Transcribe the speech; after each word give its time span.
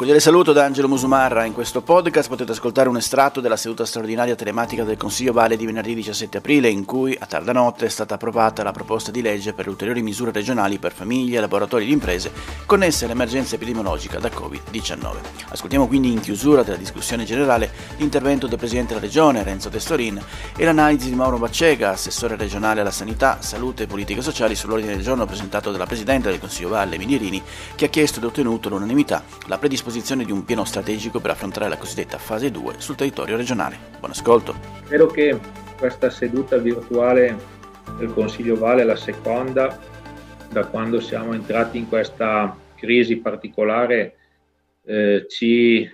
Cordiale 0.00 0.24
saluto 0.24 0.54
da 0.54 0.64
Angelo 0.64 0.88
Musumarra. 0.88 1.44
In 1.44 1.52
questo 1.52 1.82
podcast 1.82 2.30
potete 2.30 2.52
ascoltare 2.52 2.88
un 2.88 2.96
estratto 2.96 3.42
della 3.42 3.58
seduta 3.58 3.84
straordinaria 3.84 4.34
telematica 4.34 4.82
del 4.82 4.96
Consiglio 4.96 5.34
Vale 5.34 5.58
di 5.58 5.66
venerdì 5.66 5.94
17 5.94 6.38
aprile, 6.38 6.70
in 6.70 6.86
cui 6.86 7.14
a 7.20 7.26
tarda 7.26 7.52
notte 7.52 7.84
è 7.84 7.88
stata 7.90 8.14
approvata 8.14 8.62
la 8.62 8.72
proposta 8.72 9.10
di 9.10 9.20
legge 9.20 9.52
per 9.52 9.68
ulteriori 9.68 10.00
misure 10.00 10.32
regionali 10.32 10.78
per 10.78 10.94
famiglie, 10.94 11.38
laboratori 11.38 11.84
e 11.84 11.90
imprese 11.90 12.32
connesse 12.64 13.04
all'emergenza 13.04 13.56
epidemiologica 13.56 14.18
da 14.18 14.30
Covid-19. 14.30 15.16
Ascoltiamo 15.50 15.86
quindi 15.86 16.10
in 16.10 16.20
chiusura 16.20 16.62
della 16.62 16.78
discussione 16.78 17.24
generale 17.24 17.70
l'intervento 17.98 18.46
del 18.46 18.56
Presidente 18.56 18.94
della 18.94 19.04
Regione, 19.04 19.42
Renzo 19.42 19.68
Testorin, 19.68 20.18
e 20.56 20.64
l'analisi 20.64 21.10
di 21.10 21.14
Mauro 21.14 21.36
Baccega, 21.36 21.90
assessore 21.90 22.36
regionale 22.36 22.80
alla 22.80 22.90
sanità, 22.90 23.42
salute 23.42 23.82
e 23.82 23.86
politiche 23.86 24.22
sociali 24.22 24.54
sull'ordine 24.54 24.94
del 24.94 25.02
giorno 25.02 25.26
presentato 25.26 25.70
dalla 25.70 25.84
Presidente 25.84 26.30
del 26.30 26.40
Consiglio 26.40 26.70
Valle, 26.70 26.96
Minierini, 26.96 27.42
che 27.74 27.84
ha 27.84 27.88
chiesto 27.88 28.18
ed 28.18 28.24
ottenuto 28.24 28.70
l'unanimità 28.70 29.22
la 29.46 29.58
predisposizione 29.58 29.88
predisposizione 29.90 30.24
di 30.24 30.30
un 30.30 30.44
piano 30.44 30.64
strategico 30.64 31.20
per 31.20 31.32
affrontare 31.32 31.68
la 31.68 31.76
cosiddetta 31.76 32.16
fase 32.16 32.50
2 32.50 32.74
sul 32.78 32.94
territorio 32.94 33.36
regionale. 33.36 33.76
Buon 33.98 34.12
ascolto. 34.12 34.54
Spero 34.84 35.06
che 35.06 35.38
questa 35.76 36.10
seduta 36.10 36.56
virtuale 36.58 37.36
del 37.98 38.12
Consiglio 38.12 38.56
Vale, 38.56 38.84
la 38.84 38.94
seconda, 38.94 39.78
da 40.48 40.66
quando 40.66 41.00
siamo 41.00 41.32
entrati 41.32 41.78
in 41.78 41.88
questa 41.88 42.56
crisi 42.76 43.18
particolare, 43.18 44.16
eh, 44.84 45.26
ci 45.28 45.88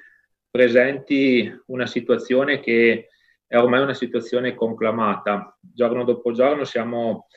presenti 0.51 1.51
una 1.67 1.87
situazione 1.87 2.61
che 2.61 3.09
è 3.47 3.57
ormai 3.57 3.81
una 3.81 3.95
situazione 3.95 4.55
conclamata. 4.55 5.57
Giorno 5.61 6.05
dopo 6.05 6.33
giorno 6.33 6.65
siamo 6.65 7.29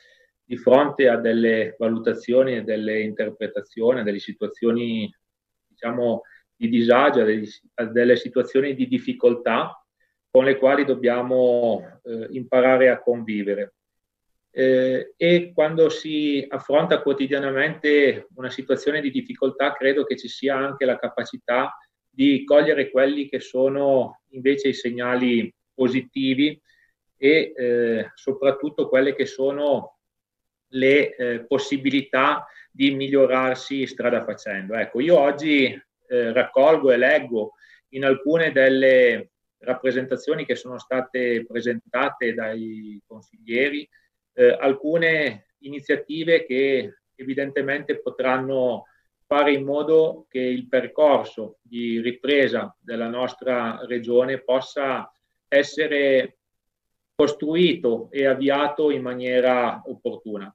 di 0.44 0.56
fronte 0.56 1.08
a 1.08 1.16
delle 1.16 1.74
valutazioni 1.78 2.56
e 2.56 2.62
delle 2.62 3.00
interpretazioni, 3.00 4.00
a 4.00 4.02
delle 4.02 4.18
situazioni 4.18 5.10
diciamo 5.66 6.22
di 6.60 6.68
disagio, 6.68 7.24
a 7.74 7.84
delle 7.86 8.16
situazioni 8.16 8.74
di 8.74 8.86
difficoltà 8.86 9.82
con 10.30 10.44
le 10.44 10.58
quali 10.58 10.84
dobbiamo 10.84 12.00
eh, 12.04 12.26
imparare 12.32 12.90
a 12.90 13.00
convivere. 13.00 13.76
Eh, 14.50 15.14
e 15.16 15.52
quando 15.54 15.88
si 15.88 16.44
affronta 16.46 17.00
quotidianamente 17.00 18.26
una 18.34 18.50
situazione 18.50 19.00
di 19.00 19.10
difficoltà, 19.10 19.72
credo 19.72 20.04
che 20.04 20.18
ci 20.18 20.28
sia 20.28 20.54
anche 20.54 20.84
la 20.84 20.98
capacità 20.98 21.74
di 22.06 22.44
cogliere 22.44 22.90
quelli 22.90 23.26
che 23.26 23.40
sono 23.40 24.20
invece 24.32 24.68
i 24.68 24.74
segnali 24.74 25.50
positivi 25.72 26.60
e 27.16 27.52
eh, 27.56 28.10
soprattutto 28.12 28.86
quelle 28.90 29.14
che 29.14 29.24
sono 29.24 29.96
le 30.72 31.16
eh, 31.16 31.46
possibilità 31.46 32.46
di 32.70 32.90
migliorarsi 32.90 33.86
strada 33.86 34.24
facendo. 34.24 34.74
Ecco, 34.74 35.00
io 35.00 35.18
oggi 35.18 35.88
eh, 36.10 36.32
raccolgo 36.32 36.90
e 36.90 36.96
leggo 36.96 37.52
in 37.90 38.04
alcune 38.04 38.50
delle 38.50 39.30
rappresentazioni 39.58 40.44
che 40.44 40.56
sono 40.56 40.78
state 40.78 41.44
presentate 41.46 42.34
dai 42.34 43.00
consiglieri, 43.06 43.88
eh, 44.34 44.56
alcune 44.58 45.46
iniziative 45.58 46.44
che 46.46 46.94
evidentemente 47.14 48.00
potranno 48.00 48.86
fare 49.26 49.52
in 49.52 49.64
modo 49.64 50.26
che 50.28 50.40
il 50.40 50.66
percorso 50.66 51.58
di 51.62 52.00
ripresa 52.00 52.74
della 52.80 53.08
nostra 53.08 53.80
regione 53.86 54.40
possa 54.40 55.12
essere 55.46 56.38
costruito 57.14 58.08
e 58.10 58.26
avviato 58.26 58.90
in 58.90 59.02
maniera 59.02 59.82
opportuna. 59.84 60.52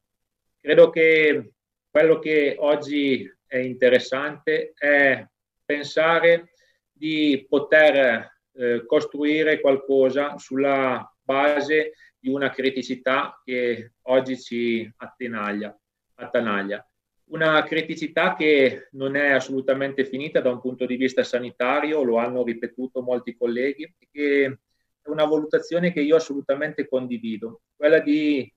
Credo 0.60 0.90
che 0.90 1.54
quello 1.90 2.20
che 2.20 2.56
oggi 2.60 3.32
è 3.46 3.58
interessante 3.58 4.74
è 4.76 5.26
pensare 5.66 6.52
di 6.92 7.46
poter 7.50 8.31
eh, 8.53 8.86
costruire 8.86 9.59
qualcosa 9.59 10.38
sulla 10.38 11.12
base 11.22 11.94
di 12.18 12.30
una 12.30 12.50
criticità 12.50 13.42
che 13.44 13.94
oggi 14.03 14.40
ci 14.40 14.92
attenaglia, 14.98 15.78
attanaglia. 16.16 16.88
Una 17.26 17.64
criticità 17.64 18.36
che 18.36 18.88
non 18.92 19.16
è 19.16 19.31
assolutamente 19.31 20.06
finita 20.06 20.42
da 20.42 20.52
un 20.52 20.62
punto 20.62 20.86
di 20.86 20.96
vista 20.96 21.24
sanitario, 21.24 22.03
lo 22.03 22.18
hanno 22.18 22.44
ripetuto 22.44 23.02
molti 23.02 23.36
colleghi, 23.36 23.94
che 24.12 24.46
è 24.46 25.09
una 25.09 25.26
valutazione 25.26 25.92
che 25.92 26.02
io 26.02 26.16
assolutamente 26.16 26.88
condivido, 26.88 27.62
quella 27.76 28.00
di 28.00 28.52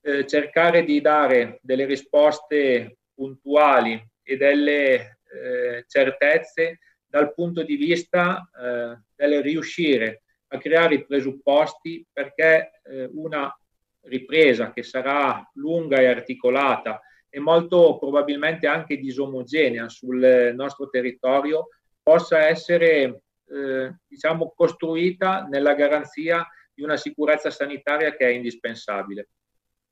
eh, 0.00 0.26
cercare 0.26 0.84
di 0.84 1.00
dare 1.00 1.58
delle 1.62 1.84
risposte 1.84 2.98
puntuali 3.14 4.02
e 4.22 4.36
delle 4.36 5.15
eh, 5.32 5.84
certezze 5.86 6.78
dal 7.06 7.32
punto 7.34 7.62
di 7.62 7.76
vista 7.76 8.48
eh, 8.52 8.98
del 9.14 9.42
riuscire 9.42 10.22
a 10.48 10.58
creare 10.58 10.94
i 10.96 11.06
presupposti 11.06 12.06
perché 12.12 12.80
eh, 12.84 13.08
una 13.12 13.52
ripresa 14.02 14.72
che 14.72 14.82
sarà 14.82 15.48
lunga 15.54 15.98
e 15.98 16.06
articolata 16.06 17.00
e 17.28 17.40
molto 17.40 17.98
probabilmente 17.98 18.66
anche 18.66 18.98
disomogenea 18.98 19.88
sul 19.88 20.52
nostro 20.54 20.88
territorio 20.88 21.68
possa 22.02 22.46
essere 22.46 23.22
eh, 23.48 23.96
diciamo 24.06 24.52
costruita 24.54 25.42
nella 25.42 25.74
garanzia 25.74 26.46
di 26.72 26.82
una 26.82 26.96
sicurezza 26.96 27.50
sanitaria 27.50 28.14
che 28.14 28.26
è 28.26 28.30
indispensabile. 28.30 29.28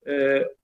Eh, 0.05 0.57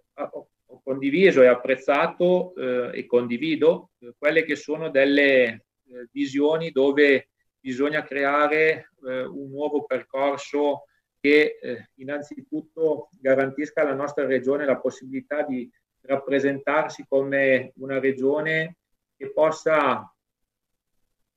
ho 0.72 0.80
condiviso 0.82 1.42
e 1.42 1.48
apprezzato 1.48 2.54
eh, 2.54 2.90
e 2.98 3.06
condivido 3.06 3.90
eh, 3.98 4.14
quelle 4.16 4.44
che 4.44 4.56
sono 4.56 4.88
delle 4.90 5.44
eh, 5.44 6.08
visioni 6.12 6.70
dove 6.70 7.30
bisogna 7.58 8.02
creare 8.02 8.92
eh, 9.04 9.22
un 9.24 9.50
nuovo 9.50 9.84
percorso 9.84 10.84
che 11.20 11.58
eh, 11.60 11.90
innanzitutto 11.96 13.10
garantisca 13.20 13.82
alla 13.82 13.94
nostra 13.94 14.24
regione 14.24 14.64
la 14.64 14.78
possibilità 14.78 15.42
di 15.42 15.70
rappresentarsi 16.02 17.04
come 17.06 17.72
una 17.76 17.98
regione 17.98 18.76
che 19.16 19.30
possa 19.32 20.10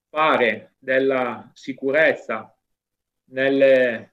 fare 0.09 0.75
della 0.77 1.50
sicurezza 1.53 2.55
nelle 3.25 4.12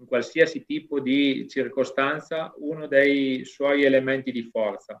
in 0.00 0.06
qualsiasi 0.06 0.64
tipo 0.64 0.98
di 0.98 1.46
circostanza 1.48 2.52
uno 2.56 2.86
dei 2.86 3.44
suoi 3.44 3.84
elementi 3.84 4.32
di 4.32 4.48
forza. 4.50 5.00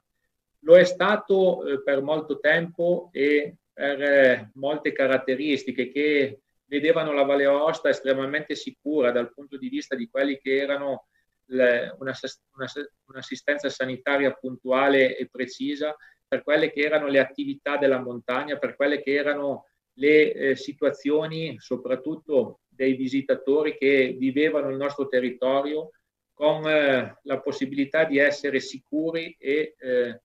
Lo 0.60 0.76
è 0.76 0.84
stato 0.84 1.66
eh, 1.66 1.82
per 1.82 2.02
molto 2.02 2.38
tempo 2.38 3.08
e 3.12 3.56
per 3.72 4.02
eh, 4.02 4.50
molte 4.54 4.92
caratteristiche 4.92 5.90
che 5.90 6.40
vedevano 6.66 7.12
la 7.12 7.24
Valle 7.24 7.46
Aosta 7.46 7.88
estremamente 7.88 8.54
sicura 8.54 9.10
dal 9.10 9.32
punto 9.32 9.56
di 9.56 9.68
vista 9.68 9.96
di 9.96 10.08
quelli 10.08 10.38
che 10.38 10.58
erano 10.58 11.06
le, 11.46 11.96
una, 11.98 12.14
una, 12.54 12.66
un'assistenza 13.06 13.70
sanitaria 13.70 14.32
puntuale 14.32 15.16
e 15.16 15.28
precisa, 15.28 15.96
per 16.28 16.44
quelle 16.44 16.70
che 16.70 16.82
erano 16.82 17.08
le 17.08 17.18
attività 17.18 17.78
della 17.78 18.00
montagna, 18.00 18.58
per 18.58 18.76
quelle 18.76 19.02
che 19.02 19.14
erano 19.14 19.64
le 19.94 20.32
eh, 20.32 20.56
situazioni 20.56 21.58
soprattutto 21.58 22.60
dei 22.80 22.94
visitatori 22.94 23.76
che 23.76 24.16
vivevano 24.18 24.70
il 24.70 24.78
nostro 24.78 25.06
territorio 25.06 25.90
con 26.32 26.66
eh, 26.66 27.18
la 27.24 27.40
possibilità 27.40 28.04
di 28.04 28.16
essere 28.16 28.58
sicuri 28.58 29.36
e 29.38 29.74
eh, 29.78 30.22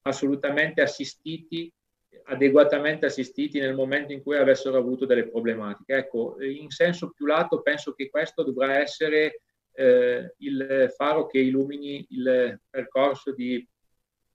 assolutamente 0.00 0.80
assistiti 0.80 1.70
adeguatamente 2.24 3.04
assistiti 3.04 3.58
nel 3.58 3.74
momento 3.74 4.12
in 4.12 4.22
cui 4.22 4.36
avessero 4.36 4.78
avuto 4.78 5.06
delle 5.06 5.28
problematiche. 5.28 5.94
Ecco, 5.96 6.36
in 6.40 6.70
senso 6.70 7.10
più 7.10 7.26
lato 7.26 7.62
penso 7.62 7.94
che 7.94 8.08
questo 8.08 8.42
dovrà 8.42 8.78
essere 8.78 9.40
eh, 9.72 10.34
il 10.38 10.92
faro 10.96 11.26
che 11.26 11.38
illumini 11.38 12.06
il 12.10 12.60
percorso 12.70 13.32
di 13.34 13.66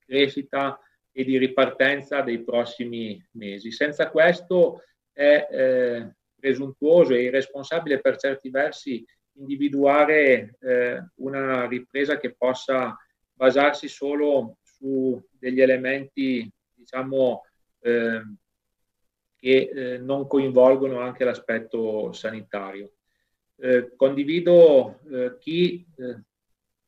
crescita 0.04 0.78
e 1.10 1.24
di 1.24 1.38
ripartenza 1.38 2.20
dei 2.20 2.42
prossimi 2.44 3.24
mesi. 3.32 3.72
Senza 3.72 4.10
questo 4.10 4.82
è 5.12 5.48
eh, 5.50 6.17
presuntuoso 6.38 7.14
e 7.14 7.22
irresponsabile 7.22 8.00
per 8.00 8.16
certi 8.16 8.50
versi 8.50 9.04
individuare 9.34 10.56
eh, 10.60 11.04
una 11.16 11.66
ripresa 11.66 12.18
che 12.18 12.34
possa 12.34 12.96
basarsi 13.32 13.88
solo 13.88 14.58
su 14.62 15.20
degli 15.30 15.60
elementi, 15.60 16.50
diciamo, 16.74 17.42
eh, 17.80 18.22
che 19.36 19.70
eh, 19.72 19.98
non 19.98 20.26
coinvolgono 20.26 21.00
anche 21.00 21.24
l'aspetto 21.24 22.12
sanitario. 22.12 22.92
Eh, 23.56 23.94
condivido 23.96 25.00
eh, 25.10 25.36
chi 25.38 25.86
eh, 25.96 26.22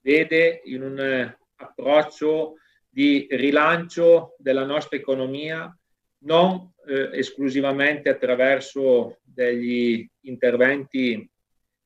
vede 0.01 0.63
in 0.65 0.83
un 0.83 1.35
approccio 1.57 2.55
di 2.89 3.27
rilancio 3.31 4.35
della 4.39 4.65
nostra 4.65 4.97
economia 4.97 5.73
non 6.23 6.73
eh, 6.87 7.11
esclusivamente 7.13 8.09
attraverso 8.09 9.19
degli 9.23 10.09
interventi 10.23 11.29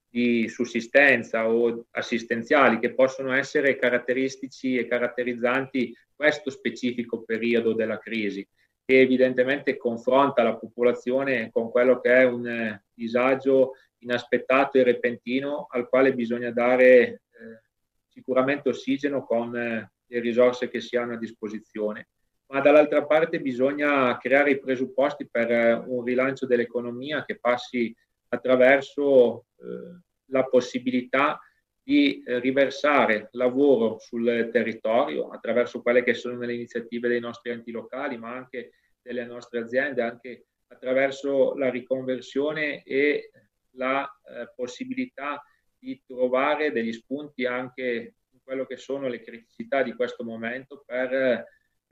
di 0.09 0.49
sussistenza 0.49 1.49
o 1.49 1.87
assistenziali 1.91 2.79
che 2.79 2.95
possono 2.95 3.33
essere 3.33 3.77
caratteristici 3.77 4.77
e 4.77 4.87
caratterizzanti 4.87 5.93
questo 6.15 6.51
specifico 6.51 7.25
periodo 7.25 7.73
della 7.75 7.99
crisi, 7.99 8.47
che 8.85 9.01
evidentemente 9.01 9.77
confronta 9.77 10.43
la 10.43 10.57
popolazione 10.57 11.51
con 11.51 11.71
quello 11.71 12.01
che 12.01 12.15
è 12.15 12.25
un 12.25 12.47
eh, 12.47 12.85
disagio 12.95 13.73
inaspettato 13.99 14.79
e 14.79 14.85
repentino 14.85 15.67
al 15.71 15.89
quale 15.89 16.15
bisogna 16.15 16.53
dare 16.53 16.87
eh, 16.87 17.21
sicuramente 18.07 18.69
ossigeno 18.69 19.25
con 19.25 19.57
eh, 19.57 19.93
le 20.07 20.21
risorse 20.21 20.69
che 20.69 20.81
si 20.81 20.97
hanno 20.97 21.15
a 21.15 21.19
disposizione. 21.19 22.09
Ma 22.47 22.61
dall'altra 22.61 23.05
parte 23.07 23.41
bisogna 23.41 24.17
creare 24.19 24.51
i 24.51 24.61
presupposti 24.61 25.29
per 25.29 25.51
eh, 25.51 25.73
un 25.73 26.05
rilancio 26.05 26.47
dell'economia 26.47 27.25
che 27.25 27.39
passi 27.39 27.95
attraverso 28.29 29.47
eh, 29.57 30.01
la 30.27 30.45
possibilità 30.45 31.39
di 31.83 32.23
eh, 32.23 32.39
riversare 32.41 33.29
lavoro 33.33 33.99
sul 33.99 34.49
territorio 34.51 35.29
attraverso 35.29 35.83
quelle 35.83 36.03
che 36.03 36.15
sono 36.15 36.39
le 36.39 36.55
iniziative 36.55 37.09
dei 37.09 37.21
nostri 37.21 37.51
enti 37.51 37.71
locali, 37.71 38.17
ma 38.17 38.35
anche 38.35 38.73
delle 39.03 39.25
nostre 39.25 39.61
aziende, 39.61 40.03
anche 40.03 40.47
attraverso 40.69 41.55
la 41.55 41.71
riconversione 41.71 42.83
e 42.83 43.31
la 43.73 44.05
eh, 44.05 44.51
possibilità 44.55 45.43
di 45.79 46.03
trovare 46.07 46.73
degli 46.73 46.93
spunti 46.93 47.45
anche 47.45 48.15
in 48.31 48.39
quello 48.43 48.65
che 48.65 48.79
sono 48.79 49.07
le 49.09 49.21
criticità 49.21 49.83
di 49.83 49.95
questo 49.95 50.25
momento 50.25 50.83
per 50.87 51.13
eh, 51.13 51.45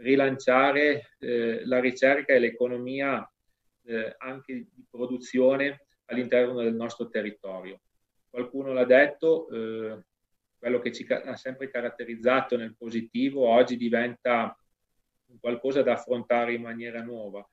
rilanciare 0.03 1.15
eh, 1.19 1.65
la 1.65 1.81
ricerca 1.81 2.35
e 2.35 2.39
l'economia 2.39 3.27
eh, 3.85 4.15
anche 4.19 4.67
di 4.73 4.85
produzione 4.91 5.87
all'interno 6.07 6.61
del 6.61 6.75
nostro 6.75 7.09
territorio. 7.09 7.81
Qualcuno 8.29 8.73
l'ha 8.73 8.85
detto, 8.85 9.49
eh, 9.49 10.05
quello 10.59 10.79
che 10.81 10.93
ci 10.93 11.07
ha 11.09 11.37
sempre 11.37 11.71
caratterizzato 11.71 12.57
nel 12.57 12.77
positivo 12.77 13.47
oggi 13.47 13.77
diventa 13.77 14.57
qualcosa 15.41 15.83
da 15.83 15.95
affrontare 15.95 16.53
in 16.55 16.63
maniera 16.63 17.03
nuova 17.03 17.47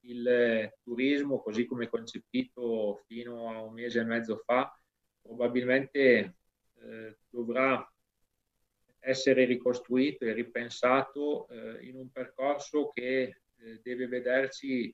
il 0.00 0.72
turismo, 0.82 1.40
così 1.40 1.64
come 1.66 1.88
concepito 1.88 3.02
fino 3.06 3.50
a 3.50 3.60
un 3.62 3.72
mese 3.72 4.00
e 4.00 4.04
mezzo 4.04 4.42
fa, 4.44 4.72
probabilmente 5.20 6.36
eh, 6.80 7.18
dovrà 7.28 7.84
essere 9.06 9.44
ricostruito 9.44 10.24
e 10.24 10.32
ripensato 10.32 11.46
eh, 11.48 11.86
in 11.86 11.94
un 11.94 12.10
percorso 12.10 12.90
che 12.92 13.22
eh, 13.22 13.80
deve 13.80 14.08
vederci 14.08 14.92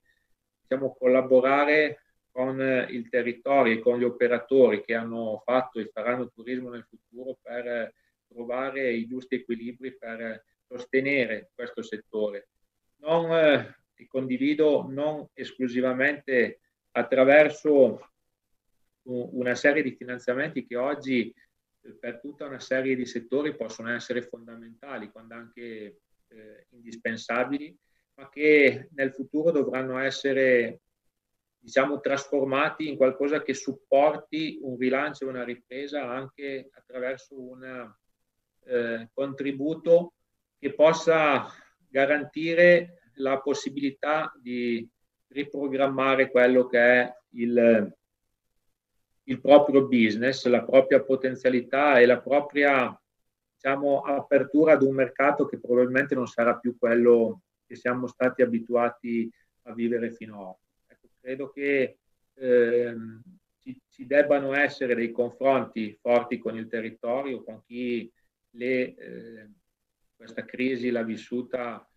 diciamo, 0.61 0.93
collaborare 0.93 2.03
con 2.29 2.59
il 2.89 3.09
territorio 3.09 3.73
e 3.73 3.79
con 3.79 3.97
gli 3.97 4.03
operatori 4.03 4.83
che 4.83 4.93
hanno 4.93 5.41
fatto 5.43 5.79
e 5.79 5.89
faranno 5.91 6.29
turismo 6.29 6.69
nel 6.69 6.85
futuro 6.87 7.37
per 7.41 7.93
trovare 8.27 8.91
i 8.91 9.07
giusti 9.07 9.35
equilibri 9.35 9.95
per 9.95 10.43
sostenere 10.67 11.51
questo 11.53 11.81
settore. 11.81 12.49
Non 12.97 13.31
eh, 13.31 13.75
che 13.93 14.07
condivido 14.07 14.85
non 14.87 15.27
esclusivamente 15.33 16.59
attraverso 16.91 18.09
una 19.05 19.55
serie 19.55 19.83
di 19.83 19.95
finanziamenti 19.95 20.65
che 20.65 20.75
oggi 20.75 21.29
eh, 21.29 21.35
per 21.99 22.19
tutta 22.19 22.45
una 22.45 22.59
serie 22.59 22.95
di 22.95 23.05
settori 23.05 23.55
possono 23.55 23.91
essere 23.91 24.21
fondamentali, 24.21 25.11
quando 25.11 25.35
anche 25.35 26.01
eh, 26.27 26.67
indispensabili, 26.69 27.75
ma 28.15 28.29
che 28.29 28.89
nel 28.93 29.11
futuro 29.11 29.51
dovranno 29.51 29.97
essere 29.97 30.81
diciamo, 31.57 31.99
trasformati 31.99 32.87
in 32.87 32.95
qualcosa 32.95 33.41
che 33.41 33.53
supporti 33.53 34.59
un 34.61 34.77
rilancio 34.77 35.25
e 35.25 35.29
una 35.29 35.43
ripresa 35.43 36.09
anche 36.09 36.69
attraverso 36.73 37.39
un 37.39 37.93
eh, 38.65 39.09
contributo 39.13 40.13
che 40.59 40.73
possa 40.73 41.47
garantire 41.87 43.09
la 43.15 43.39
possibilità 43.39 44.31
di 44.41 44.87
riprogrammare 45.27 46.29
quello 46.29 46.67
che 46.67 46.79
è 46.79 47.13
il, 47.31 47.95
il 49.25 49.39
proprio 49.39 49.87
business, 49.87 50.45
la 50.45 50.63
propria 50.63 51.01
potenzialità 51.01 51.99
e 51.99 52.05
la 52.05 52.19
propria 52.19 52.97
diciamo, 53.55 54.01
apertura 54.01 54.73
ad 54.73 54.83
un 54.83 54.93
mercato 54.93 55.45
che 55.45 55.59
probabilmente 55.59 56.15
non 56.15 56.27
sarà 56.27 56.57
più 56.57 56.77
quello 56.77 57.41
che 57.65 57.75
siamo 57.75 58.07
stati 58.07 58.41
abituati 58.41 59.31
a 59.63 59.73
vivere 59.73 60.11
finora. 60.11 60.57
Ecco, 60.87 61.07
credo 61.21 61.49
che 61.49 61.97
eh, 62.33 62.95
ci, 63.59 63.79
ci, 63.89 64.05
debbano 64.05 64.53
essere 64.53 64.95
dei 64.95 65.11
confronti 65.11 65.97
forti 66.01 66.37
con 66.37 66.57
il 66.57 66.67
territorio, 66.67 67.43
con 67.43 67.63
chi 67.65 68.11
le, 68.51 68.95
eh, 68.95 69.49
questa 70.15 70.43
crisi 70.43 70.89
l'ha 70.89 71.03
vissuta 71.03 71.87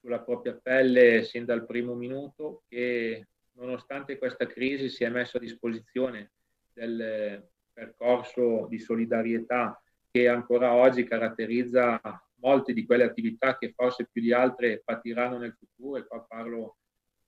sulla 0.00 0.20
propria 0.20 0.54
pelle 0.54 1.24
sin 1.24 1.44
dal 1.44 1.66
primo 1.66 1.94
minuto 1.94 2.62
che 2.68 3.26
nonostante 3.52 4.18
questa 4.18 4.46
crisi 4.46 4.88
si 4.88 5.02
è 5.02 5.08
messo 5.08 5.38
a 5.38 5.40
disposizione 5.40 6.32
del 6.76 7.48
percorso 7.72 8.66
di 8.68 8.78
solidarietà 8.78 9.80
che 10.10 10.28
ancora 10.28 10.74
oggi 10.74 11.04
caratterizza 11.04 12.00
molte 12.40 12.74
di 12.74 12.84
quelle 12.84 13.04
attività 13.04 13.56
che 13.56 13.72
forse 13.74 14.08
più 14.10 14.20
di 14.20 14.32
altre 14.32 14.82
patiranno 14.84 15.38
nel 15.38 15.56
futuro 15.58 15.98
e 15.98 16.06
qua 16.06 16.22
parlo 16.22 16.76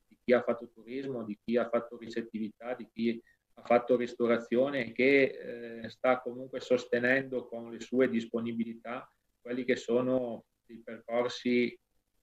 di 0.07 0.19
chi 0.23 0.33
ha 0.35 0.43
fatto 0.43 0.69
turismo, 0.69 1.25
di 1.25 1.39
chi 1.43 1.57
ha 1.57 1.69
fatto 1.69 1.97
ricettività, 1.97 2.75
di 2.75 2.89
chi 2.93 3.23
ha 3.55 3.63
fatto 3.63 3.97
ristorazione 3.97 4.93
che 4.93 5.83
eh, 5.83 5.89
sta 5.89 6.21
comunque 6.21 6.61
sostenendo 6.61 7.47
con 7.47 7.73
le 7.73 7.81
sue 7.81 8.09
disponibilità 8.09 9.11
quelli 9.41 9.65
che 9.65 9.77
sono 9.77 10.45
i 10.67 10.79
percorsi 10.79 11.77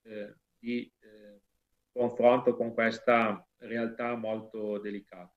eh, 0.04 0.36
di 0.60 0.92
eh, 1.00 1.42
confronto 1.92 2.56
con 2.56 2.74
questa 2.74 3.44
realtà 3.58 4.16
molto 4.16 4.78
delicata. 4.78 5.35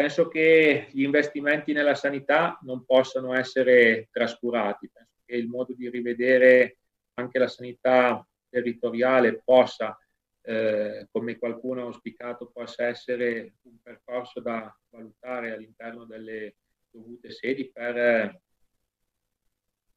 Penso 0.00 0.28
che 0.28 0.88
gli 0.92 1.02
investimenti 1.02 1.74
nella 1.74 1.94
sanità 1.94 2.58
non 2.62 2.86
possano 2.86 3.34
essere 3.34 4.08
trascurati, 4.10 4.88
penso 4.88 5.16
che 5.26 5.36
il 5.36 5.46
modo 5.46 5.74
di 5.74 5.90
rivedere 5.90 6.78
anche 7.18 7.38
la 7.38 7.48
sanità 7.48 8.26
territoriale 8.48 9.42
possa, 9.44 9.94
eh, 10.40 11.06
come 11.12 11.36
qualcuno 11.36 11.82
ha 11.82 11.84
auspicato, 11.84 12.50
possa 12.50 12.86
essere 12.86 13.56
un 13.64 13.78
percorso 13.82 14.40
da 14.40 14.74
valutare 14.88 15.52
all'interno 15.52 16.06
delle 16.06 16.54
dovute 16.88 17.30
sedi 17.30 17.70
per 17.70 17.98
eh, 17.98 18.40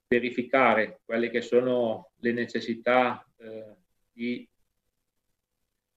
verificare 0.10 1.00
quelle 1.06 1.30
che 1.30 1.40
sono 1.40 2.12
le 2.18 2.34
necessità 2.34 3.26
eh, 3.38 3.74
di 4.12 4.46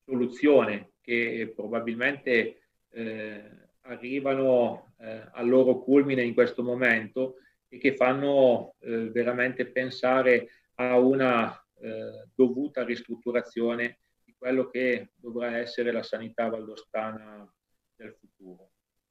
soluzione 0.04 0.92
che 1.00 1.52
probabilmente 1.56 2.60
eh, 2.90 3.64
arrivano 3.86 4.94
eh, 4.98 5.28
al 5.32 5.48
loro 5.48 5.78
culmine 5.80 6.22
in 6.22 6.34
questo 6.34 6.62
momento 6.62 7.36
e 7.68 7.78
che 7.78 7.94
fanno 7.94 8.74
eh, 8.80 9.10
veramente 9.10 9.66
pensare 9.66 10.48
a 10.74 10.98
una 10.98 11.52
eh, 11.78 12.28
dovuta 12.34 12.84
ristrutturazione 12.84 13.98
di 14.24 14.34
quello 14.36 14.68
che 14.68 15.10
dovrà 15.14 15.56
essere 15.56 15.92
la 15.92 16.02
sanità 16.02 16.48
valdostana 16.48 17.50
del 17.94 18.14
futuro. 18.14 18.70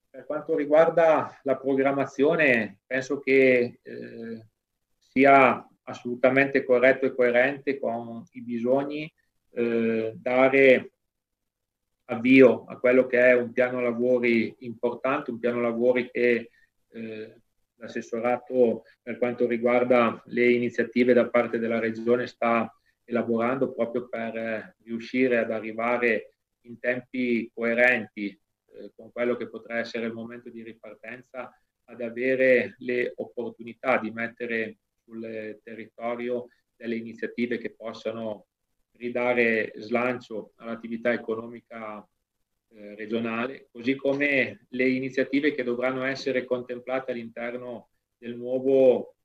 Per 0.10 0.26
quanto 0.26 0.56
riguarda 0.56 1.40
la 1.44 1.58
programmazione, 1.58 2.80
penso 2.86 3.20
che 3.20 3.80
eh, 3.82 4.46
sia 4.98 5.68
assolutamente 5.84 6.64
corretto 6.64 7.06
e 7.06 7.14
coerente 7.14 7.80
con 7.80 8.24
i 8.32 8.42
bisogni 8.42 9.12
eh, 9.52 10.14
dare 10.16 10.92
avvio 12.06 12.66
a 12.66 12.78
quello 12.78 13.06
che 13.08 13.20
è 13.20 13.34
un 13.34 13.52
piano 13.52 13.82
lavori 13.82 14.56
importante, 14.60 15.32
un 15.32 15.40
piano 15.40 15.62
lavori 15.62 16.10
che 16.12 16.52
eh, 16.90 17.36
l'assessorato 17.76 18.84
per 19.02 19.18
quanto 19.18 19.48
riguarda 19.48 20.22
le 20.28 20.52
iniziative 20.52 21.14
da 21.14 21.30
parte 21.30 21.60
della 21.60 21.80
Regione 21.80 22.28
sta 22.28 22.72
elaborando 23.04 23.74
proprio 23.74 24.08
per 24.08 24.76
riuscire 24.84 25.38
ad 25.38 25.52
arrivare 25.52 26.38
in 26.62 26.80
tempi 26.80 27.50
coerenti 27.54 28.28
eh, 28.28 28.92
con 28.96 29.12
quello 29.12 29.36
che 29.36 29.48
potrà 29.48 29.78
essere 29.78 30.08
il 30.08 30.14
momento 30.14 30.50
di 30.50 30.64
ripartenza 30.64 31.52
ad 31.88 32.02
avere 32.02 32.76
le 32.80 33.14
opportunità 33.16 34.00
di 34.00 34.10
mettere 34.12 34.78
sul 35.04 35.60
territorio 35.64 36.48
delle 36.76 36.96
iniziative 36.96 37.58
che 37.60 37.76
possano 37.76 38.48
ridare 38.98 39.74
slancio 39.78 40.54
all'attività 40.56 41.12
economica 41.12 42.08
eh, 42.70 42.96
regionale, 42.96 43.68
così 43.72 43.96
come 43.96 44.66
le 44.70 44.90
iniziative 44.90 45.54
che 45.54 45.64
dovranno 45.64 46.04
essere 46.04 46.46
contemplate 46.46 47.12
all'interno 47.12 47.90
del 48.18 48.36
nuovo, 48.36 49.16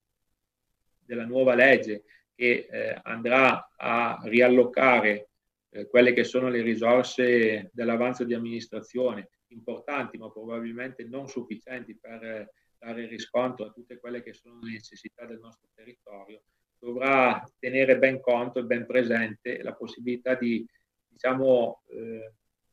della 1.05 1.25
nuova 1.25 1.55
legge 1.55 2.05
che 2.35 2.69
eh, 2.71 3.01
andrà 3.03 3.73
a 3.77 4.21
riallocare 4.25 5.29
eh, 5.71 5.87
quelle 5.89 6.13
che 6.13 6.25
sono 6.25 6.49
le 6.49 6.63
risorse 6.63 7.71
dell'avanzo 7.73 8.25
di 8.25 8.35
amministrazione 8.35 9.31
importanti 9.49 10.17
ma 10.17 10.31
probabilmente 10.31 11.05
non 11.05 11.29
sufficienti 11.29 11.97
per 11.97 12.23
eh, 12.23 12.53
dare 12.79 13.07
riscontro 13.07 13.67
a 13.67 13.71
tutte 13.71 13.99
quelle 13.99 14.23
che 14.23 14.33
sono 14.33 14.59
le 14.63 14.73
necessità 14.73 15.27
del 15.27 15.39
nostro 15.39 15.69
territorio, 15.75 16.43
dovrà 16.81 17.47
tenere 17.59 17.99
ben 17.99 18.21
conto 18.21 18.59
e 18.59 18.65
ben 18.65 18.87
presente 18.87 19.63
la 19.63 19.75
possibilità 19.75 20.35
di 20.35 20.67
diciamo, 21.07 21.83
eh, 21.89 22.33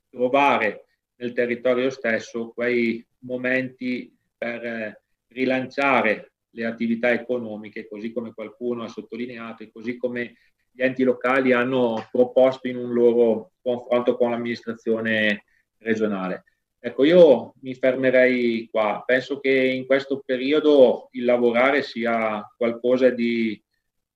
trovare 0.10 0.86
nel 1.16 1.34
territorio 1.34 1.90
stesso 1.90 2.52
quei 2.52 3.06
momenti 3.20 4.16
per 4.38 4.66
eh, 4.66 5.02
rilanciare 5.28 6.32
le 6.52 6.66
attività 6.66 7.12
economiche, 7.12 7.88
così 7.88 8.14
come 8.14 8.34
qualcuno 8.34 8.84
ha 8.84 8.88
sottolineato 8.88 9.64
e 9.64 9.72
così 9.72 9.98
come 9.98 10.38
gli 10.72 10.82
enti 10.82 11.04
locali 11.04 11.52
hanno 11.52 12.08
proposto 12.12 12.68
in 12.68 12.78
un 12.78 12.94
loro 12.94 13.52
confronto 13.62 14.16
con 14.16 14.32
l'amministrazione 14.32 15.44
regionale. 15.80 16.44
Ecco, 16.80 17.04
io 17.04 17.54
mi 17.62 17.74
fermerei 17.74 18.70
qua. 18.72 19.04
Penso 19.06 19.40
che 19.40 19.52
in 19.52 19.86
questo 19.86 20.22
periodo 20.24 21.10
il 21.12 21.26
lavorare 21.26 21.82
sia 21.82 22.42
qualcosa 22.56 23.10
di 23.10 23.60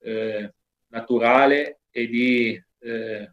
eh, 0.01 0.53
naturale 0.87 1.81
e 1.91 2.07
di 2.07 2.63
eh, 2.79 3.31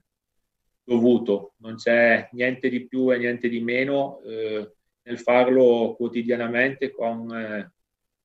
dovuto, 0.82 1.54
non 1.58 1.76
c'è 1.76 2.28
niente 2.32 2.68
di 2.68 2.86
più 2.86 3.12
e 3.12 3.18
niente 3.18 3.48
di 3.48 3.60
meno 3.60 4.20
eh, 4.24 4.72
nel 5.02 5.18
farlo 5.18 5.94
quotidianamente 5.96 6.90
con 6.90 7.30
eh, 7.34 7.72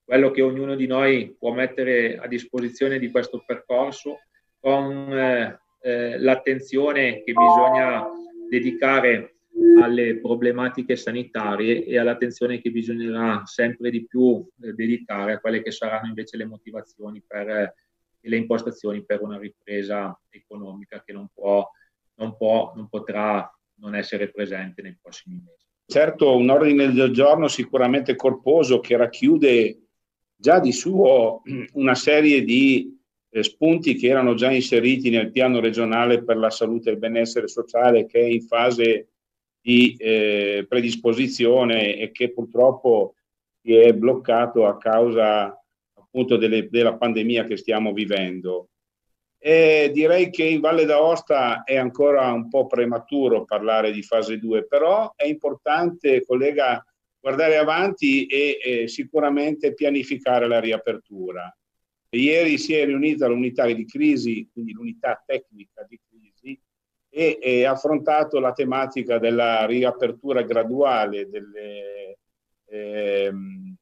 quello 0.04 0.32
che 0.32 0.42
ognuno 0.42 0.76
di 0.76 0.88
noi 0.88 1.36
può 1.38 1.54
mettere 1.54 2.18
a 2.18 2.28
disposizione 2.28 3.00
di 3.00 3.10
questo 3.10 3.44
percorso, 3.46 4.20
con 4.60 5.12
eh, 5.12 5.60
eh, 5.82 6.18
l'attenzione 6.20 7.24
che 7.24 7.34
bisogna 7.34 8.06
dedicare 8.50 9.36
alle 9.82 10.20
problematiche 10.20 10.96
sanitarie 10.96 11.86
e 11.86 11.98
all'attenzione 11.98 12.62
che 12.62 12.72
bisognerà 12.72 13.44
sempre 13.46 13.90
di 13.90 14.06
più 14.06 14.46
dedicare 14.56 15.34
a 15.34 15.40
quelle 15.40 15.62
che 15.62 15.72
saranno 15.72 16.08
invece 16.08 16.38
le 16.38 16.46
motivazioni 16.46 17.22
per, 17.26 17.74
e 18.24 18.30
le 18.30 18.38
impostazioni 18.38 19.04
per 19.04 19.22
una 19.22 19.38
ripresa 19.38 20.18
economica 20.30 21.04
che 21.04 21.12
non, 21.12 21.28
può, 21.34 21.70
non, 22.16 22.38
può, 22.38 22.72
non 22.74 22.88
potrà 22.88 23.54
non 23.76 23.96
essere 23.96 24.32
presente 24.32 24.82
nei 24.82 24.98
prossimi 25.00 25.42
mesi. 25.44 25.66
Certo, 25.86 26.38
un 26.38 26.50
ordine 26.50 26.94
del 26.94 27.12
giorno 27.12 27.50
sicuramente 27.50 28.16
corposo 28.16 28.80
che 28.80 28.96
racchiude 28.96 29.80
già 30.36 30.60
di 30.60 30.72
suo 30.72 31.42
una 31.74 31.96
serie 31.96 32.44
di 32.44 32.98
eh, 33.30 33.44
spunti 33.44 33.96
che 33.96 34.08
erano 34.08 34.36
già 34.36 34.50
inseriti 34.50 35.10
nel 35.10 35.32
piano 35.32 35.60
regionale 35.60 36.24
per 36.24 36.38
la 36.38 36.50
salute 36.50 36.90
e 36.90 36.94
il 36.94 37.00
benessere 37.00 37.48
sociale 37.50 38.06
che 38.06 38.20
è 38.20 38.26
in 38.26 38.44
fase 38.44 39.10
di 39.60 39.96
eh, 39.98 40.66
predisposizione 40.68 41.98
e 41.98 42.12
che 42.12 42.32
purtroppo 42.32 43.16
si 43.62 43.76
è 43.76 43.94
bloccato 43.94 44.66
a 44.68 44.78
causa 44.78 45.58
appunto 46.14 46.38
delle, 46.38 46.70
della 46.70 46.96
pandemia 46.96 47.44
che 47.46 47.58
stiamo 47.58 47.92
vivendo. 47.92 48.70
E 49.40 49.90
direi 49.92 50.30
che 50.30 50.44
in 50.44 50.62
Valle 50.62 50.86
d'Aosta 50.86 51.64
è 51.64 51.76
ancora 51.76 52.32
un 52.32 52.48
po' 52.48 52.68
prematuro 52.68 53.44
parlare 53.44 53.92
di 53.92 54.04
fase 54.04 54.38
2, 54.38 54.68
però 54.68 55.12
è 55.16 55.26
importante, 55.26 56.24
collega, 56.24 56.86
guardare 57.20 57.58
avanti 57.58 58.26
e, 58.28 58.60
e 58.64 58.88
sicuramente 58.88 59.74
pianificare 59.74 60.48
la 60.48 60.60
riapertura. 60.60 61.54
Ieri 62.12 62.60
si 62.60 62.76
è 62.76 62.86
riunita 62.86 63.28
l'unità 63.28 63.66
di 63.66 63.86
crisi, 63.86 64.48
quindi 64.54 64.72
l'unità 64.72 65.22
tecnica 65.26 65.84
di 65.90 66.00
crisi, 66.08 66.62
e, 67.10 67.40
e 67.42 67.66
affrontato 67.66 68.40
la 68.40 68.54
tematica 68.54 69.18
della 69.18 69.66
riapertura 69.66 70.44
graduale 70.44 71.28
delle, 71.28 72.18
ehm, 72.70 73.73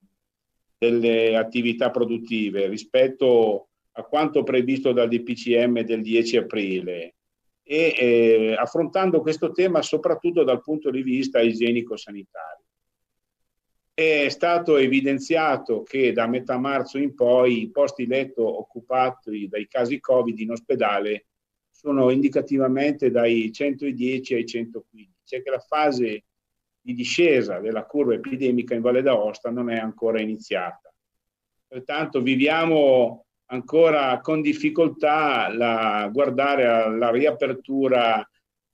delle 0.82 1.38
attività 1.38 1.92
produttive 1.92 2.66
rispetto 2.66 3.68
a 3.92 4.04
quanto 4.04 4.42
previsto 4.42 4.92
dal 4.92 5.10
DPCM 5.10 5.82
del 5.82 6.02
10 6.02 6.38
aprile 6.38 7.14
e 7.62 7.94
eh, 7.96 8.56
affrontando 8.58 9.22
questo 9.22 9.52
tema 9.52 9.84
soprattutto 9.84 10.44
dal 10.44 10.64
punto 10.64 10.90
di 10.90 11.04
vista 11.04 11.40
igienico-sanitario. 11.40 12.66
È 13.94 14.28
stato 14.30 14.78
evidenziato 14.78 15.84
che 15.84 16.14
da 16.14 16.26
metà 16.26 16.58
marzo 16.58 16.98
in 16.98 17.14
poi 17.14 17.62
i 17.62 17.70
posti 17.70 18.08
letto 18.08 18.44
occupati 18.44 19.48
dai 19.48 19.68
casi 19.68 20.00
Covid 20.00 20.40
in 20.40 20.50
ospedale 20.50 21.28
sono 21.70 22.10
indicativamente 22.10 23.12
dai 23.12 23.52
110 23.52 24.34
ai 24.34 24.46
115, 24.48 25.12
cioè 25.26 25.44
che 25.44 25.50
la 25.52 25.60
fase 25.60 26.24
di 26.82 26.94
discesa 26.94 27.60
della 27.60 27.86
curva 27.86 28.16
epidemica 28.16 28.74
in 28.74 28.82
Valle 28.82 29.02
d'Aosta 29.02 29.50
non 29.50 29.70
è 29.70 29.78
ancora 29.78 30.20
iniziata. 30.20 30.94
Pertanto 31.68 32.22
viviamo 32.22 33.26
ancora 33.46 34.20
con 34.22 34.42
difficoltà 34.42 35.46
a 35.46 36.08
guardare 36.10 36.66
alla 36.66 37.12
riapertura 37.12 38.28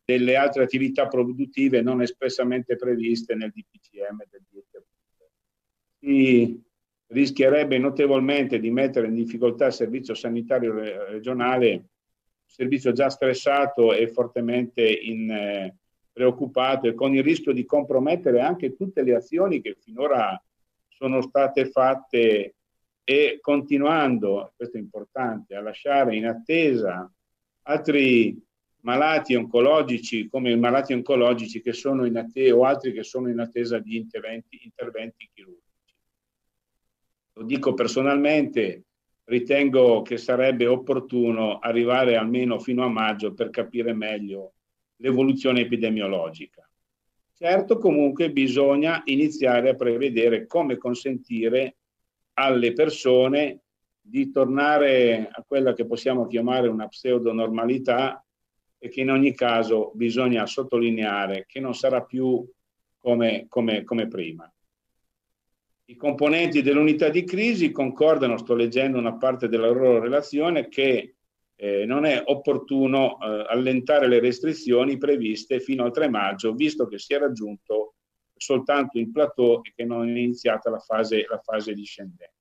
delle 0.04 0.36
altre 0.36 0.64
attività 0.64 1.08
produttive 1.08 1.82
non 1.82 2.02
espressamente 2.02 2.76
previste 2.76 3.36
nel 3.36 3.52
DPCM 3.52 4.24
del 4.30 4.46
10 4.50 4.68
aprile. 4.78 5.32
Si 6.00 6.64
rischierebbe 7.08 7.78
notevolmente 7.78 8.60
di 8.60 8.72
mettere 8.72 9.08
in 9.08 9.16
difficoltà 9.16 9.68
il 9.68 9.74
servizio 9.74 10.14
sanitario 10.14 10.74
regionale 11.10 11.90
servizio 12.48 12.92
già 12.92 13.10
stressato 13.10 13.94
e 13.94 14.08
fortemente 14.08 14.82
in, 14.88 15.30
eh, 15.30 15.76
preoccupato 16.18 16.88
e 16.88 16.96
con 16.96 17.14
il 17.14 17.22
rischio 17.22 17.52
di 17.52 17.64
compromettere 17.64 18.42
anche 18.42 18.76
tutte 18.76 19.04
le 19.04 19.14
azioni 19.14 19.62
che 19.62 19.78
finora 19.80 20.44
sono 20.88 21.22
state 21.22 21.70
fatte 21.70 22.56
e 23.04 23.38
continuando, 23.40 24.52
questo 24.56 24.78
è 24.78 24.80
importante, 24.80 25.54
a 25.54 25.62
lasciare 25.62 26.16
in 26.16 26.26
attesa 26.26 27.08
altri 27.62 28.36
malati 28.82 29.36
oncologici 29.36 30.28
come 30.28 30.50
i 30.50 30.58
malati 30.58 30.94
oncologici 30.94 31.62
che 31.62 31.74
sono 31.74 32.04
in 32.06 32.18
attesa 32.18 32.56
o 32.56 32.64
altri 32.64 32.94
che 32.94 33.04
sono 33.04 33.30
in 33.30 33.38
attesa 33.38 33.78
di 33.78 33.96
interventi, 33.96 34.60
interventi 34.64 35.30
chirurgici. 35.32 35.94
Lo 37.34 37.44
dico 37.44 37.76
personalmente, 37.76 38.86
ritengo 39.26 40.02
che 40.02 40.18
sarebbe 40.18 40.66
opportuno 40.66 41.60
arrivare 41.60 42.16
almeno 42.16 42.58
fino 42.58 42.84
a 42.84 42.90
maggio 42.90 43.36
per 43.36 43.52
capire 43.52 43.94
meglio 43.94 44.54
l'evoluzione 44.98 45.62
epidemiologica. 45.62 46.68
Certo, 47.34 47.78
comunque 47.78 48.32
bisogna 48.32 49.02
iniziare 49.06 49.70
a 49.70 49.76
prevedere 49.76 50.48
come 50.48 50.78
consentire 50.78 51.78
alle 52.34 52.74
persone 52.74 53.62
di 54.02 54.32
tornare 54.32 55.28
a 55.32 55.44
quella 55.46 55.74
che 55.74 55.86
possiamo 55.86 56.28
chiamare 56.28 56.68
una 56.68 56.88
pseudonormalità 56.88 58.26
e 58.80 58.90
che 58.90 59.02
in 59.02 59.12
ogni 59.12 59.34
caso 59.36 59.92
bisogna 59.94 60.46
sottolineare 60.46 61.46
che 61.48 61.60
non 61.60 61.76
sarà 61.76 62.04
più 62.04 62.48
come, 62.98 63.46
come, 63.50 63.84
come 63.84 64.08
prima. 64.08 64.52
I 65.90 65.96
componenti 65.96 66.62
dell'unità 66.62 67.10
di 67.10 67.24
crisi 67.24 67.72
concordano, 67.72 68.38
sto 68.38 68.56
leggendo 68.56 68.98
una 68.98 69.16
parte 69.16 69.48
della 69.48 69.68
loro 69.70 70.00
relazione, 70.00 70.68
che 70.68 71.17
eh, 71.60 71.86
non 71.86 72.06
è 72.06 72.22
opportuno 72.24 73.18
eh, 73.20 73.46
allentare 73.50 74.08
le 74.08 74.20
restrizioni 74.20 74.98
previste 74.98 75.60
fino 75.60 75.84
al 75.84 75.92
3 75.92 76.08
maggio, 76.08 76.54
visto 76.54 76.88
che 76.88 77.00
si 77.00 77.14
è 77.14 77.18
raggiunto 77.18 77.96
soltanto 78.36 79.00
il 79.00 79.12
plateau 79.12 79.62
e 79.64 79.74
che 79.76 79.84
non 79.84 80.08
è 80.08 80.20
iniziata 80.20 80.70
la 80.70 80.78
fase, 80.78 81.26
la 81.28 81.40
fase 81.44 81.74
discendente. 81.74 82.34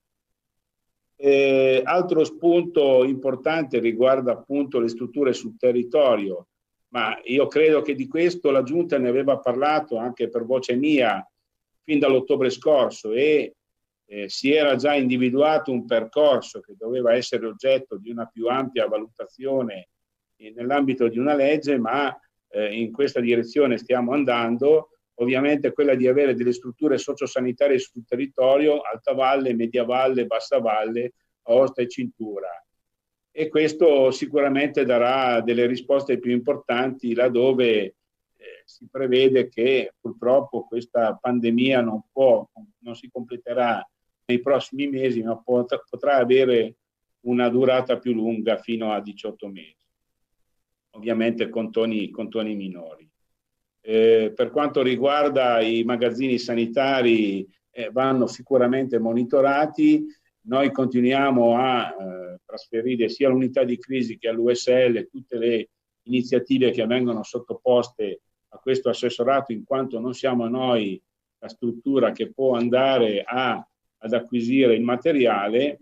Eh, 1.17 1.81
altro 1.83 2.25
spunto 2.25 3.03
importante 3.05 3.79
riguarda 3.79 4.33
appunto 4.33 4.79
le 4.79 4.89
strutture 4.89 5.33
sul 5.33 5.57
territorio. 5.57 6.49
ma 6.89 7.19
io 7.25 7.47
credo 7.47 7.83
che 7.83 7.95
di 7.95 8.07
questo 8.07 8.51
la 8.51 8.63
Giunta 8.63 8.97
ne 8.99 9.09
aveva 9.09 9.39
parlato 9.39 9.97
anche 9.97 10.29
per 10.29 10.45
voce 10.45 10.77
mia 10.77 11.27
fin 11.83 11.99
dall'ottobre 11.99 12.49
scorso 12.49 13.13
e 13.13 13.55
eh, 14.09 14.29
si 14.29 14.53
era 14.53 14.77
già 14.77 14.95
individuato 14.95 15.73
un 15.73 15.85
percorso 15.85 16.61
che 16.61 16.75
doveva 16.79 17.15
essere 17.15 17.47
oggetto 17.47 17.99
di 17.99 18.11
una 18.11 18.27
più 18.27 18.47
ampia 18.49 18.87
valutazione 18.87 19.89
nell'ambito 20.55 21.09
di 21.09 21.19
una 21.19 21.35
legge, 21.35 21.79
ma 21.79 22.15
eh, 22.49 22.79
in 22.79 22.93
questa 22.93 23.21
direzione 23.21 23.79
stiamo 23.79 24.13
andando. 24.13 24.91
Ovviamente 25.19 25.73
quella 25.73 25.95
di 25.95 26.07
avere 26.07 26.35
delle 26.35 26.53
strutture 26.53 26.99
sociosanitarie 26.99 27.79
sul 27.79 28.05
territorio, 28.07 28.81
alta 28.81 29.15
valle, 29.15 29.55
media 29.55 29.85
valle, 29.85 30.27
bassa 30.27 30.59
valle, 30.59 31.15
Aosta 31.45 31.83
e 31.83 31.89
Cintura. 31.89 32.49
E 33.31 33.49
questo 33.49 34.11
sicuramente 34.11 34.85
darà 34.85 35.41
delle 35.41 35.67
risposte 35.67 36.19
più 36.19 36.33
importanti 36.33 37.15
laddove 37.15 37.83
eh, 37.83 37.95
si 38.65 38.89
prevede 38.91 39.49
che 39.49 39.95
purtroppo 39.99 40.67
questa 40.67 41.15
pandemia 41.15 41.81
non, 41.81 42.03
può, 42.13 42.47
non 42.79 42.95
si 42.95 43.11
completerà 43.11 43.87
nei 44.27 44.41
prossimi 44.41 44.89
mesi, 44.89 45.23
ma 45.23 45.37
potrà, 45.37 45.83
potrà 45.89 46.17
avere 46.17 46.77
una 47.27 47.49
durata 47.49 47.99
più 47.99 48.13
lunga 48.13 48.57
fino 48.59 48.93
a 48.93 49.01
18 49.01 49.49
mesi, 49.49 49.77
ovviamente 50.91 51.49
con 51.49 51.71
toni, 51.71 52.11
con 52.11 52.29
toni 52.29 52.55
minori. 52.55 53.09
Eh, 53.81 54.33
per 54.35 54.51
quanto 54.51 54.83
riguarda 54.83 55.61
i 55.61 55.85
magazzini 55.85 56.39
sanitari, 56.39 57.47
eh, 57.71 57.91
vanno 57.93 58.27
sicuramente 58.27 58.99
monitorati. 58.99 60.05
Noi 60.47 60.73
continuiamo 60.73 61.57
a 61.57 61.89
eh, 61.89 62.41
trasferire 62.45 63.09
sia 63.09 63.29
all'unità 63.29 63.63
di 63.63 63.79
crisi 63.79 64.19
che 64.19 64.29
all'USL 64.29 65.09
tutte 65.09 65.39
le 65.39 65.69
iniziative 66.03 66.71
che 66.71 66.87
vengono 66.87 67.23
sottoposte 67.23 68.23
a 68.49 68.59
questo 68.59 68.89
assessorato, 68.89 69.53
in 69.53 69.65
quanto 69.65 70.01
non 70.01 70.15
siamo 70.15 70.49
noi 70.49 71.01
la 71.39 71.49
struttura 71.49 72.13
che 72.13 72.33
può 72.33 72.57
andare 72.57 73.23
a 73.25 73.65
ad 73.99 74.13
acquisire 74.13 74.75
il 74.75 74.83
materiale. 74.83 75.81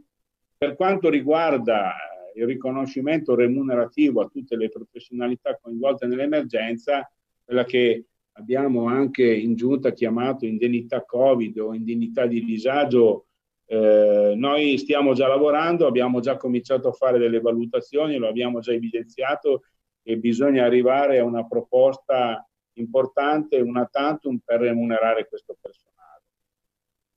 Per 0.56 0.75
quanto 0.76 1.09
riguarda 1.11 1.92
eh, 1.92 2.40
il 2.40 2.47
riconoscimento 2.47 3.35
remunerativo 3.35 4.21
a 4.21 4.28
tutte 4.28 4.56
le 4.56 4.68
professionalità 4.68 5.59
coinvolte 5.61 6.06
nell'emergenza, 6.06 7.11
quella 7.44 7.64
che 7.64 8.06
abbiamo 8.33 8.87
anche 8.87 9.25
in 9.33 9.54
giunta 9.54 9.92
chiamato 9.92 10.47
indennità 10.47 11.04
Covid 11.04 11.59
o 11.59 11.75
indennità 11.75 12.26
di 12.26 12.44
disagio, 12.44 13.26
eh, 13.66 14.35
noi 14.37 14.76
stiamo 14.78 15.14
già 15.14 15.26
lavorando, 15.28 15.87
abbiamo 15.87 16.21
già 16.21 16.37
cominciato 16.37 16.88
a 16.88 16.92
fare 16.92 17.18
delle 17.18 17.40
valutazioni, 17.40 18.16
lo 18.16 18.28
abbiamo 18.28 18.61
già 18.61 18.73
evidenziato 18.73 19.62
e 20.02 20.18
bisogna 20.18 20.64
arrivare 20.64 21.18
a 21.18 21.25
una 21.25 21.47
proposta 21.47 22.47
importante, 22.75 23.61
una 23.61 23.87
tantum 23.87 24.38
per 24.44 24.61
remunerare 24.61 25.26
questo 25.28 25.56
personale. 25.61 25.94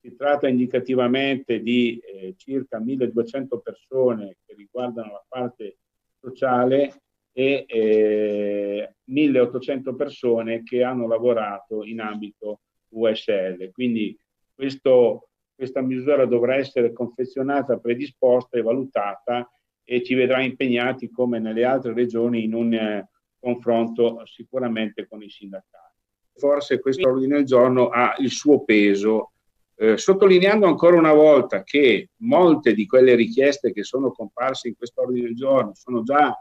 Si 0.07 0.15
tratta 0.15 0.47
indicativamente 0.47 1.59
di 1.59 1.99
eh, 1.99 2.33
circa 2.37 2.79
1200 2.79 3.59
persone 3.59 4.37
che 4.45 4.55
riguardano 4.55 5.11
la 5.11 5.25
parte 5.27 5.79
sociale 6.17 7.01
e 7.33 7.65
eh, 7.67 8.95
1800 9.03 9.95
persone 9.95 10.63
che 10.63 10.81
hanno 10.81 11.07
lavorato 11.07 11.83
in 11.83 11.99
ambito 11.99 12.61
USL. 12.93 13.69
Quindi 13.73 14.17
questo, 14.55 15.27
questa 15.53 15.81
misura 15.81 16.25
dovrà 16.25 16.55
essere 16.55 16.93
confezionata, 16.93 17.77
predisposta 17.77 18.57
e 18.57 18.61
valutata 18.61 19.51
e 19.83 20.03
ci 20.03 20.15
vedrà 20.15 20.41
impegnati 20.41 21.09
come 21.09 21.39
nelle 21.39 21.65
altre 21.65 21.93
regioni 21.93 22.45
in 22.45 22.53
un 22.53 22.73
eh, 22.73 23.09
confronto 23.37 24.25
sicuramente 24.25 25.05
con 25.05 25.21
i 25.21 25.29
sindacati. 25.29 25.95
Forse 26.33 26.79
questo 26.79 27.09
ordine 27.09 27.35
del 27.35 27.45
giorno 27.45 27.89
ha 27.89 28.15
il 28.19 28.31
suo 28.31 28.63
peso 28.63 29.33
eh, 29.79 29.97
sottolineando 29.97 30.65
ancora 30.65 30.97
una 30.97 31.13
volta 31.13 31.63
che 31.63 32.09
molte 32.17 32.73
di 32.73 32.87
quelle 32.87 33.13
richieste 33.15 33.71
che 33.71 33.83
sono 33.83 34.11
comparse 34.11 34.67
in 34.67 34.75
quest'ordine 34.75 35.27
del 35.27 35.35
giorno 35.35 35.73
sono 35.75 36.01
già 36.01 36.35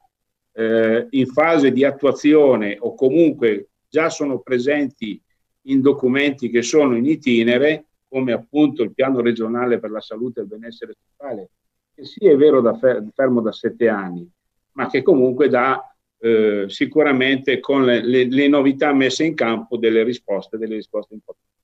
eh, 0.53 1.07
in 1.11 1.27
fase 1.27 1.71
di 1.71 1.85
attuazione 1.85 2.79
o 2.81 2.95
comunque 2.95 3.69
già 3.89 4.09
sono 4.09 4.41
presenti 4.41 5.21
in 5.63 5.81
documenti 5.83 6.49
che 6.49 6.63
sono 6.63 6.97
in 6.97 7.05
itinere, 7.05 7.87
come 8.09 8.33
appunto 8.33 8.83
il 8.83 8.95
piano 8.95 9.21
regionale 9.21 9.79
per 9.79 9.91
la 9.91 10.01
salute 10.01 10.41
e 10.41 10.43
il 10.45 10.49
benessere 10.49 10.95
sociale, 11.07 11.51
che 11.95 12.05
sì 12.05 12.27
è 12.27 12.37
vero 12.37 12.61
da 12.61 12.75
fer- 12.79 13.05
fermo 13.15 13.43
da 13.43 13.53
sette 13.53 13.89
anni, 13.89 14.27
ma 14.73 14.89
che 14.89 15.03
comunque 15.03 15.49
dà 15.49 15.95
eh, 16.19 16.65
sicuramente 16.69 17.61
con 17.61 17.85
le, 17.85 18.03
le, 18.03 18.27
le 18.29 18.49
novità 18.49 18.93
messe 18.93 19.25
in 19.25 19.35
campo 19.35 19.77
delle 19.77 20.05
risposte, 20.05 20.57
delle 20.57 20.77
risposte 20.77 21.15
importanti. 21.15 21.56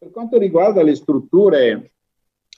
Per 0.00 0.10
quanto 0.12 0.38
riguarda 0.38 0.82
le 0.82 0.94
strutture 0.94 1.92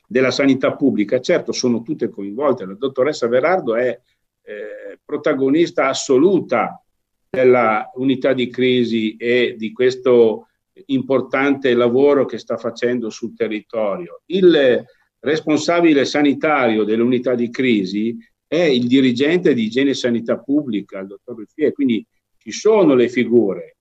della 0.07 0.31
sanità 0.31 0.77
pubblica, 0.77 1.21
certo 1.21 1.51
sono 1.51 1.83
tutte 1.83 2.09
coinvolte, 2.09 2.65
la 2.65 2.75
dottoressa 2.75 3.27
Verardo 3.27 3.75
è 3.75 4.01
eh, 4.43 5.01
protagonista 5.05 5.89
assoluta 5.89 6.81
della 7.29 7.91
unità 7.95 8.33
di 8.33 8.49
crisi 8.49 9.17
e 9.17 9.57
di 9.59 9.73
questo 9.73 10.51
importante 10.87 11.75
lavoro 11.75 12.27
che 12.27 12.39
sta 12.39 12.57
facendo 12.57 13.11
sul 13.11 13.35
territorio. 13.35 14.23
Il 14.27 14.85
responsabile 15.19 16.05
sanitario 16.05 16.85
dell'unità 16.85 17.35
di 17.35 17.51
crisi 17.51 18.17
è 18.47 18.63
il 18.63 18.87
dirigente 18.87 19.53
di 19.53 19.65
igiene 19.65 19.91
e 19.91 19.95
sanità 19.95 20.39
pubblica, 20.39 21.01
il 21.01 21.09
dottor 21.09 21.39
Ruffier, 21.39 21.73
quindi 21.73 22.07
ci 22.39 22.53
sono 22.53 22.95
le 22.95 23.09
figure 23.09 23.79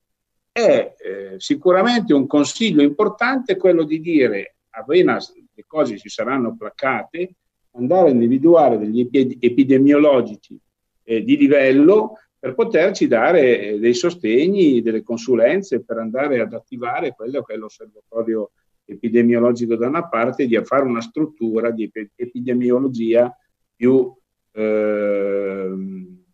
è 0.52 0.96
eh, 0.98 1.36
sicuramente 1.38 2.14
un 2.14 2.28
consiglio 2.28 2.82
importante 2.82 3.56
quello 3.56 3.84
di 3.84 4.02
dire 4.02 4.56
appena 4.72 5.18
le 5.54 5.64
cose 5.68 5.98
si 5.98 6.10
saranno 6.10 6.56
placate, 6.56 7.36
andare 7.72 8.10
a 8.10 8.12
individuare 8.12 8.78
degli 8.78 9.08
epidemiologici 9.40 10.60
eh, 11.04 11.24
di 11.24 11.38
livello 11.38 12.18
per 12.38 12.54
poterci 12.54 13.08
dare 13.08 13.62
eh, 13.62 13.80
dei 13.80 13.94
sostegni, 13.94 14.82
delle 14.82 15.04
consulenze 15.04 15.84
per 15.84 15.98
andare 15.98 16.40
ad 16.40 16.54
attivare 16.54 17.14
quello 17.14 17.44
che 17.44 17.54
è 17.54 17.58
l'osservatorio 17.58 18.52
epidemiologico 18.86 19.76
da 19.76 19.88
una 19.88 20.08
parte 20.08 20.48
di 20.48 20.60
fare 20.64 20.84
una 20.84 21.02
struttura 21.02 21.72
di 21.72 21.90
epidemiologia 22.16 23.34
più, 23.76 24.14
eh, 24.52 25.74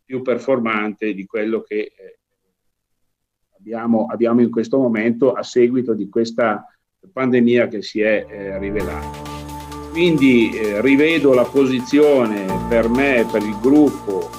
più 0.03 0.21
performante 0.21 1.13
di 1.13 1.25
quello 1.25 1.61
che 1.61 1.91
eh, 1.95 2.16
abbiamo, 3.67 4.05
abbiamo 4.09 4.41
in 4.41 4.49
questo 4.49 4.77
momento 4.77 5.33
a 5.33 5.43
seguito 5.43 5.93
di 5.93 6.07
questa 6.07 6.65
pandemia 7.11 7.67
che 7.67 7.81
si 7.81 7.99
è 7.99 8.25
eh, 8.27 8.57
rivelata. 8.59 9.25
Quindi 9.91 10.51
eh, 10.51 10.81
rivedo 10.81 11.33
la 11.33 11.43
posizione 11.43 12.45
per 12.69 12.87
me, 12.87 13.25
per 13.29 13.41
il 13.41 13.57
gruppo, 13.59 14.29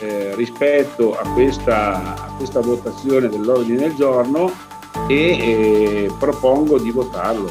eh, 0.00 0.34
rispetto 0.34 1.16
a 1.16 1.28
questa, 1.32 2.16
a 2.16 2.34
questa, 2.36 2.60
votazione 2.60 3.28
dell'ordine 3.28 3.78
del 3.78 3.94
giorno 3.94 4.50
e 5.08 5.14
eh, 5.16 6.12
propongo 6.18 6.78
di 6.78 6.90
votarlo. 6.90 7.50